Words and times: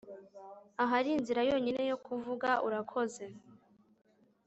ahari 0.83 1.09
inzira 1.17 1.41
yonyine 1.49 1.81
yo 1.91 1.97
kuvuga 2.05 2.49
urakoze 2.67 3.25